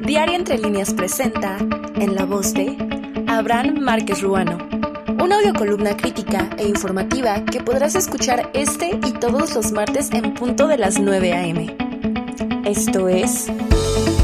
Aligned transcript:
Diario 0.00 0.36
Entre 0.36 0.56
Líneas 0.56 0.94
presenta, 0.94 1.58
en 1.58 2.14
la 2.14 2.24
voz 2.24 2.54
de 2.54 2.76
Abraham 3.28 3.80
Márquez 3.80 4.22
Ruano, 4.22 4.56
una 5.22 5.36
audiocolumna 5.36 5.94
crítica 5.94 6.48
e 6.56 6.66
informativa 6.66 7.44
que 7.44 7.62
podrás 7.62 7.94
escuchar 7.94 8.50
este 8.54 8.98
y 9.06 9.12
todos 9.12 9.54
los 9.54 9.72
martes 9.72 10.10
en 10.12 10.32
punto 10.32 10.68
de 10.68 10.78
las 10.78 10.98
9 10.98 11.32
a.m. 11.34 11.76
Esto 12.64 13.08
es 13.08 13.46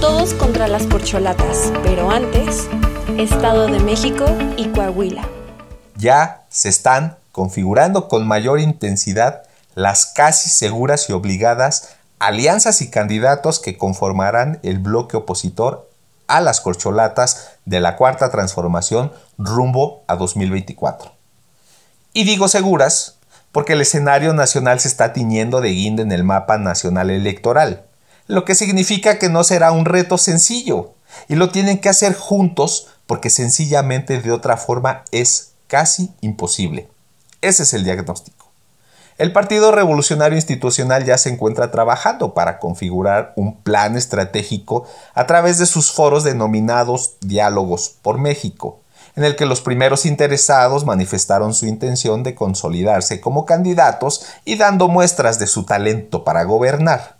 Todos 0.00 0.32
contra 0.34 0.66
las 0.66 0.84
porcholatas, 0.84 1.70
pero 1.82 2.10
antes, 2.10 2.68
Estado 3.18 3.66
de 3.66 3.78
México 3.80 4.24
y 4.56 4.68
Coahuila. 4.68 5.28
Ya 5.96 6.46
se 6.48 6.70
están 6.70 7.18
configurando 7.32 8.08
con 8.08 8.26
mayor 8.26 8.60
intensidad 8.60 9.42
las 9.74 10.06
casi 10.06 10.48
seguras 10.48 11.10
y 11.10 11.12
obligadas 11.12 11.95
alianzas 12.18 12.82
y 12.82 12.90
candidatos 12.90 13.58
que 13.60 13.76
conformarán 13.76 14.60
el 14.62 14.78
bloque 14.78 15.16
opositor 15.16 15.90
a 16.26 16.40
las 16.40 16.60
corcholatas 16.60 17.50
de 17.64 17.80
la 17.80 17.96
cuarta 17.96 18.30
transformación 18.30 19.12
rumbo 19.38 20.02
a 20.08 20.16
2024. 20.16 21.12
Y 22.12 22.24
digo 22.24 22.48
seguras 22.48 23.18
porque 23.52 23.74
el 23.74 23.80
escenario 23.80 24.34
nacional 24.34 24.80
se 24.80 24.88
está 24.88 25.12
tiñendo 25.12 25.60
de 25.60 25.70
guinda 25.70 26.02
en 26.02 26.12
el 26.12 26.24
mapa 26.24 26.58
nacional 26.58 27.10
electoral, 27.10 27.86
lo 28.26 28.44
que 28.44 28.54
significa 28.54 29.18
que 29.18 29.28
no 29.28 29.44
será 29.44 29.72
un 29.72 29.84
reto 29.84 30.18
sencillo, 30.18 30.92
y 31.28 31.36
lo 31.36 31.50
tienen 31.50 31.78
que 31.78 31.88
hacer 31.88 32.14
juntos 32.14 32.88
porque 33.06 33.30
sencillamente 33.30 34.20
de 34.20 34.32
otra 34.32 34.56
forma 34.56 35.04
es 35.12 35.52
casi 35.68 36.12
imposible. 36.20 36.88
Ese 37.40 37.62
es 37.62 37.72
el 37.72 37.84
diagnóstico. 37.84 38.35
El 39.18 39.32
Partido 39.32 39.72
Revolucionario 39.72 40.36
Institucional 40.36 41.06
ya 41.06 41.16
se 41.16 41.30
encuentra 41.30 41.70
trabajando 41.70 42.34
para 42.34 42.58
configurar 42.58 43.32
un 43.34 43.56
plan 43.62 43.96
estratégico 43.96 44.86
a 45.14 45.26
través 45.26 45.58
de 45.58 45.64
sus 45.64 45.90
foros 45.90 46.22
denominados 46.22 47.14
Diálogos 47.20 47.96
por 48.02 48.18
México, 48.18 48.80
en 49.16 49.24
el 49.24 49.34
que 49.34 49.46
los 49.46 49.62
primeros 49.62 50.04
interesados 50.04 50.84
manifestaron 50.84 51.54
su 51.54 51.64
intención 51.64 52.24
de 52.24 52.34
consolidarse 52.34 53.22
como 53.22 53.46
candidatos 53.46 54.26
y 54.44 54.56
dando 54.56 54.88
muestras 54.88 55.38
de 55.38 55.46
su 55.46 55.64
talento 55.64 56.22
para 56.22 56.44
gobernar. 56.44 57.16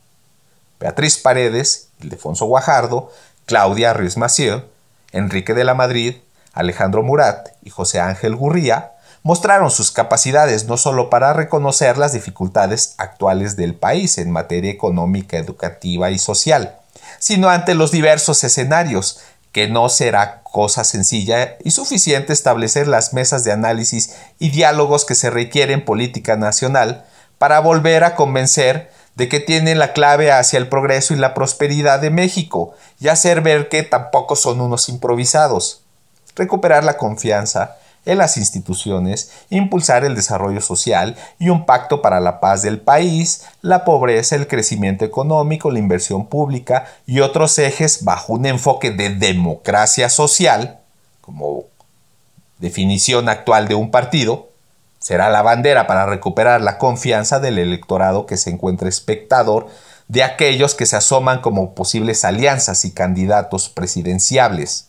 Beatriz 0.78 1.16
Paredes, 1.16 1.88
Ildefonso 2.02 2.44
Guajardo, 2.44 3.10
Claudia 3.46 3.94
Ruiz 3.94 4.18
Massieu, 4.18 4.64
Enrique 5.12 5.54
de 5.54 5.64
la 5.64 5.72
Madrid, 5.72 6.16
Alejandro 6.52 7.02
Murat 7.02 7.48
y 7.62 7.70
José 7.70 8.00
Ángel 8.00 8.36
Gurría 8.36 8.95
mostraron 9.26 9.72
sus 9.72 9.90
capacidades 9.90 10.66
no 10.66 10.76
solo 10.76 11.10
para 11.10 11.32
reconocer 11.32 11.98
las 11.98 12.12
dificultades 12.12 12.94
actuales 12.96 13.56
del 13.56 13.74
país 13.74 14.18
en 14.18 14.30
materia 14.30 14.70
económica, 14.70 15.36
educativa 15.36 16.12
y 16.12 16.18
social, 16.20 16.76
sino 17.18 17.48
ante 17.48 17.74
los 17.74 17.90
diversos 17.90 18.44
escenarios, 18.44 19.18
que 19.50 19.66
no 19.66 19.88
será 19.88 20.42
cosa 20.44 20.84
sencilla 20.84 21.56
y 21.64 21.72
suficiente 21.72 22.32
establecer 22.32 22.86
las 22.86 23.14
mesas 23.14 23.42
de 23.42 23.50
análisis 23.50 24.14
y 24.38 24.50
diálogos 24.50 25.04
que 25.04 25.16
se 25.16 25.28
requieren 25.28 25.80
en 25.80 25.84
política 25.84 26.36
nacional 26.36 27.04
para 27.38 27.58
volver 27.58 28.04
a 28.04 28.14
convencer 28.14 28.92
de 29.16 29.28
que 29.28 29.40
tienen 29.40 29.80
la 29.80 29.92
clave 29.92 30.30
hacia 30.30 30.58
el 30.58 30.68
progreso 30.68 31.14
y 31.14 31.16
la 31.16 31.34
prosperidad 31.34 31.98
de 31.98 32.10
México 32.10 32.74
y 33.00 33.08
hacer 33.08 33.40
ver 33.40 33.68
que 33.70 33.82
tampoco 33.82 34.36
son 34.36 34.60
unos 34.60 34.88
improvisados. 34.88 35.80
Recuperar 36.36 36.84
la 36.84 36.96
confianza, 36.96 37.78
en 38.06 38.18
las 38.18 38.36
instituciones, 38.36 39.30
impulsar 39.50 40.04
el 40.04 40.14
desarrollo 40.14 40.60
social 40.60 41.16
y 41.38 41.50
un 41.50 41.66
pacto 41.66 42.00
para 42.00 42.20
la 42.20 42.40
paz 42.40 42.62
del 42.62 42.80
país, 42.80 43.44
la 43.60 43.84
pobreza, 43.84 44.36
el 44.36 44.46
crecimiento 44.46 45.04
económico, 45.04 45.70
la 45.70 45.80
inversión 45.80 46.26
pública 46.26 46.86
y 47.06 47.20
otros 47.20 47.58
ejes 47.58 48.04
bajo 48.04 48.32
un 48.32 48.46
enfoque 48.46 48.90
de 48.90 49.10
democracia 49.10 50.08
social, 50.08 50.78
como 51.20 51.64
definición 52.58 53.28
actual 53.28 53.68
de 53.68 53.74
un 53.74 53.90
partido, 53.90 54.48
será 54.98 55.28
la 55.28 55.42
bandera 55.42 55.86
para 55.86 56.06
recuperar 56.06 56.60
la 56.62 56.78
confianza 56.78 57.38
del 57.38 57.58
electorado 57.58 58.26
que 58.26 58.36
se 58.36 58.50
encuentra 58.50 58.88
espectador 58.88 59.68
de 60.08 60.22
aquellos 60.22 60.74
que 60.74 60.86
se 60.86 60.96
asoman 60.96 61.40
como 61.40 61.74
posibles 61.74 62.24
alianzas 62.24 62.84
y 62.84 62.92
candidatos 62.92 63.68
presidenciables. 63.68 64.88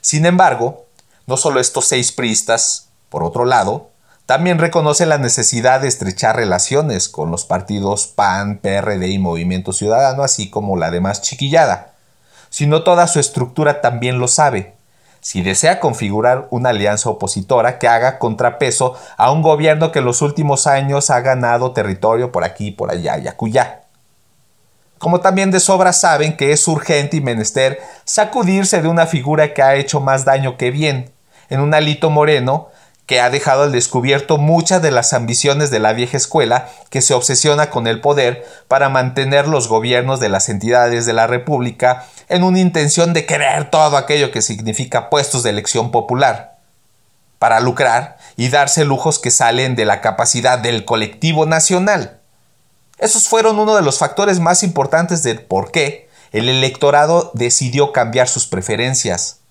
Sin 0.00 0.26
embargo, 0.26 0.81
no 1.26 1.36
solo 1.36 1.60
estos 1.60 1.86
seis 1.86 2.12
priistas, 2.12 2.88
por 3.08 3.22
otro 3.22 3.44
lado, 3.44 3.90
también 4.26 4.58
reconoce 4.58 5.06
la 5.06 5.18
necesidad 5.18 5.80
de 5.80 5.88
estrechar 5.88 6.36
relaciones 6.36 7.08
con 7.08 7.30
los 7.30 7.44
partidos 7.44 8.06
PAN, 8.06 8.58
PRD 8.58 9.08
y 9.08 9.18
Movimiento 9.18 9.72
Ciudadano, 9.72 10.22
así 10.22 10.48
como 10.48 10.76
la 10.76 10.90
demás 10.90 11.22
chiquillada. 11.22 11.92
Sino 12.48 12.82
toda 12.82 13.06
su 13.06 13.20
estructura 13.20 13.80
también 13.80 14.18
lo 14.18 14.28
sabe. 14.28 14.74
Si 15.20 15.42
desea 15.42 15.80
configurar 15.80 16.48
una 16.50 16.70
alianza 16.70 17.10
opositora 17.10 17.78
que 17.78 17.88
haga 17.88 18.18
contrapeso 18.18 18.96
a 19.16 19.30
un 19.30 19.42
gobierno 19.42 19.92
que 19.92 20.00
en 20.00 20.06
los 20.06 20.22
últimos 20.22 20.66
años 20.66 21.10
ha 21.10 21.20
ganado 21.20 21.72
territorio 21.72 22.32
por 22.32 22.44
aquí, 22.44 22.70
por 22.70 22.90
allá 22.90 23.18
y 23.18 23.28
acullá 23.28 23.82
como 25.02 25.20
también 25.20 25.50
de 25.50 25.58
sobra 25.58 25.92
saben 25.92 26.36
que 26.36 26.52
es 26.52 26.68
urgente 26.68 27.16
y 27.16 27.20
menester 27.20 27.80
sacudirse 28.04 28.80
de 28.80 28.86
una 28.86 29.06
figura 29.06 29.52
que 29.52 29.60
ha 29.60 29.74
hecho 29.74 29.98
más 29.98 30.24
daño 30.24 30.56
que 30.56 30.70
bien, 30.70 31.11
en 31.52 31.60
un 31.60 31.74
alito 31.74 32.08
moreno 32.08 32.70
que 33.04 33.20
ha 33.20 33.28
dejado 33.28 33.64
al 33.64 33.72
descubierto 33.72 34.38
muchas 34.38 34.80
de 34.80 34.90
las 34.90 35.12
ambiciones 35.12 35.70
de 35.70 35.80
la 35.80 35.92
vieja 35.92 36.16
escuela 36.16 36.70
que 36.88 37.02
se 37.02 37.12
obsesiona 37.12 37.68
con 37.68 37.86
el 37.86 38.00
poder 38.00 38.46
para 38.68 38.88
mantener 38.88 39.46
los 39.48 39.68
gobiernos 39.68 40.18
de 40.18 40.30
las 40.30 40.48
entidades 40.48 41.04
de 41.04 41.12
la 41.12 41.26
República 41.26 42.06
en 42.30 42.42
una 42.42 42.58
intención 42.58 43.12
de 43.12 43.26
querer 43.26 43.68
todo 43.68 43.98
aquello 43.98 44.30
que 44.30 44.40
significa 44.40 45.10
puestos 45.10 45.42
de 45.42 45.50
elección 45.50 45.90
popular, 45.90 46.56
para 47.38 47.60
lucrar 47.60 48.16
y 48.38 48.48
darse 48.48 48.86
lujos 48.86 49.18
que 49.18 49.30
salen 49.30 49.76
de 49.76 49.84
la 49.84 50.00
capacidad 50.00 50.58
del 50.58 50.86
colectivo 50.86 51.44
nacional. 51.44 52.20
Esos 52.96 53.28
fueron 53.28 53.58
uno 53.58 53.76
de 53.76 53.82
los 53.82 53.98
factores 53.98 54.40
más 54.40 54.62
importantes 54.62 55.22
del 55.22 55.42
por 55.42 55.70
qué 55.70 56.08
el 56.30 56.48
electorado 56.48 57.30
decidió 57.34 57.92
cambiar 57.92 58.26
sus 58.26 58.46
preferencias. 58.46 59.41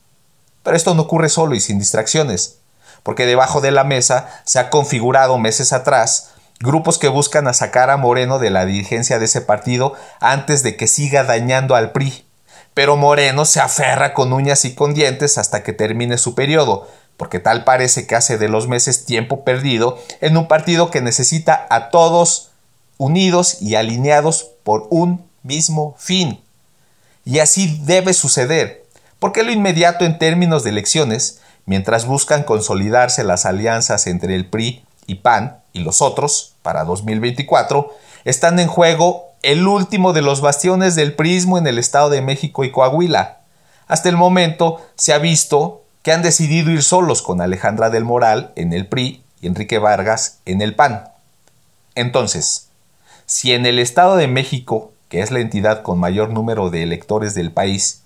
Pero 0.64 0.76
esto 0.76 0.94
no 0.94 1.04
ocurre 1.04 1.30
solo 1.30 1.56
y 1.56 1.60
sin 1.60 1.80
distracciones, 1.80 2.58
porque 3.04 3.26
debajo 3.26 3.62
de 3.62 3.72
la 3.72 3.84
mesa 3.84 4.30
se 4.46 4.60
ha 4.60 4.70
configurado 4.70 5.38
meses 5.38 5.74
atrás 5.74 6.32
grupos 6.62 6.98
que 6.98 7.08
buscan 7.08 7.48
a 7.48 7.54
sacar 7.54 7.90
a 7.90 7.98
Moreno 7.98 8.40
de 8.40 8.52
la 8.52 8.66
dirigencia 8.66 9.20
de 9.20 9.26
ese 9.26 9.42
partido 9.42 9.94
antes 10.20 10.64
de 10.64 10.78
que 10.78 10.88
siga 10.88 11.24
dañando 11.24 11.76
al 11.76 11.92
PRI. 11.92 12.26
Pero 12.74 12.96
Moreno 12.96 13.46
se 13.46 13.60
aferra 13.60 14.14
con 14.14 14.32
uñas 14.32 14.64
y 14.64 14.76
con 14.76 14.94
dientes 14.94 15.38
hasta 15.38 15.64
que 15.64 15.74
termine 15.74 16.18
su 16.18 16.36
periodo, 16.36 16.88
porque 17.18 17.40
tal 17.40 17.64
parece 17.64 18.08
que 18.08 18.16
hace 18.16 18.38
de 18.38 18.48
los 18.48 18.68
meses 18.68 19.06
tiempo 19.06 19.44
perdido 19.44 20.00
en 20.22 20.38
un 20.38 20.48
partido 20.48 20.90
que 20.90 21.02
necesita 21.02 21.68
a 21.70 21.90
todos 21.90 22.52
unidos 22.98 23.62
y 23.62 23.76
alineados 23.76 24.52
por 24.64 24.88
un 24.90 25.26
mismo 25.44 25.96
fin. 25.98 26.42
Y 27.26 27.40
así 27.40 27.82
debe 27.84 28.14
suceder, 28.14 28.81
porque 29.22 29.44
lo 29.44 29.52
inmediato 29.52 30.04
en 30.04 30.18
términos 30.18 30.64
de 30.64 30.72
elecciones, 30.72 31.42
mientras 31.68 32.08
buscan 32.08 32.42
consolidarse 32.42 33.24
las 33.24 33.46
alianzas 33.46 34.08
entre 34.08 34.34
el 34.34 34.48
PRI 34.48 34.84
y 35.06 35.16
PAN 35.16 35.60
y 35.74 35.82
los 35.82 36.02
otros 36.02 36.56
para 36.64 36.86
2024, 36.86 37.96
están 38.26 38.58
en 38.58 38.68
juego 38.68 39.28
el 39.44 39.68
último 39.68 40.14
de 40.14 40.24
los 40.24 40.42
bastiones 40.42 40.96
del 40.96 41.14
prismo 41.14 41.60
en 41.60 41.68
el 41.68 41.78
Estado 41.78 42.10
de 42.10 42.24
México 42.24 42.64
y 42.64 42.72
Coahuila. 42.72 43.42
Hasta 43.88 44.10
el 44.10 44.18
momento 44.18 44.82
se 44.96 45.14
ha 45.14 45.20
visto 45.20 45.84
que 46.02 46.12
han 46.12 46.24
decidido 46.24 46.72
ir 46.72 46.82
solos 46.82 47.22
con 47.22 47.42
Alejandra 47.42 47.92
del 47.92 48.06
Moral 48.06 48.52
en 48.56 48.74
el 48.74 48.88
PRI 48.88 49.22
y 49.40 49.46
Enrique 49.46 49.78
Vargas 49.78 50.40
en 50.48 50.64
el 50.64 50.74
PAN. 50.74 51.10
Entonces, 51.94 52.70
si 53.28 53.54
en 53.54 53.68
el 53.68 53.78
Estado 53.78 54.16
de 54.16 54.28
México, 54.28 54.94
que 55.10 55.22
es 55.22 55.30
la 55.30 55.42
entidad 55.42 55.84
con 55.84 56.00
mayor 56.00 56.32
número 56.32 56.72
de 56.72 56.82
electores 56.82 57.36
del 57.36 57.52
país, 57.52 58.02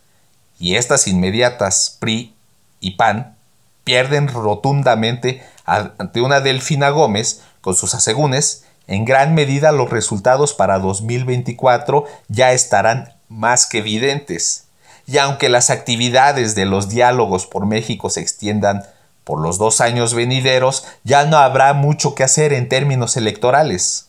y 0.60 0.76
estas 0.76 1.08
inmediatas 1.08 1.98
PRI 2.00 2.34
y 2.80 2.92
PAN 2.92 3.36
pierden 3.84 4.28
rotundamente 4.28 5.44
ante 5.66 6.22
una 6.22 6.42
Delfina 6.42 6.90
Gómez 6.90 7.42
con 7.62 7.76
sus 7.76 7.94
asegúnes, 7.96 8.66
en 8.88 9.06
gran 9.06 9.34
medida 9.34 9.72
los 9.72 9.90
resultados 9.90 10.54
para 10.54 10.80
2024 10.80 12.06
ya 12.28 12.52
estarán 12.52 13.14
más 13.30 13.66
que 13.66 13.80
evidentes. 13.80 14.66
Y 15.08 15.18
aunque 15.18 15.50
las 15.50 15.70
actividades 15.70 16.56
de 16.56 16.66
los 16.66 16.90
diálogos 16.90 17.46
por 17.46 17.66
México 17.66 18.10
se 18.10 18.22
extiendan 18.22 18.84
por 19.24 19.42
los 19.42 19.58
dos 19.58 19.82
años 19.82 20.14
venideros, 20.14 20.86
ya 21.04 21.26
no 21.26 21.38
habrá 21.38 21.74
mucho 21.74 22.14
que 22.14 22.24
hacer 22.24 22.54
en 22.54 22.70
términos 22.70 23.18
electorales. 23.18 24.08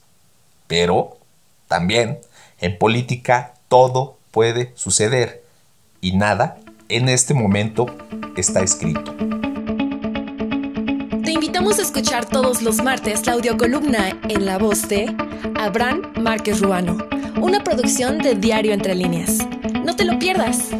Pero 0.66 1.16
también 1.69 2.20
en 2.60 2.78
política 2.78 3.54
todo 3.69 4.19
puede 4.31 4.72
suceder 4.75 5.45
y 6.00 6.16
nada 6.16 6.58
en 6.88 7.08
este 7.08 7.34
momento 7.34 7.87
está 8.37 8.62
escrito. 8.62 9.14
Te 11.25 11.32
invitamos 11.32 11.78
a 11.78 11.82
escuchar 11.82 12.25
todos 12.26 12.62
los 12.62 12.82
martes 12.82 13.26
la 13.26 13.32
audiocolumna 13.32 14.10
en 14.28 14.46
la 14.46 14.58
voz 14.58 14.88
de 14.88 15.14
Abraham 15.58 16.02
Márquez 16.20 16.60
Ruano, 16.60 16.98
una 17.40 17.64
producción 17.64 18.19
de 18.19 18.34
Diario 18.34 18.72
Entre 18.72 18.94
Líneas. 18.94 19.38
No 19.84 19.96
te 19.96 20.04
lo 20.04 20.19
pierdas. 20.19 20.70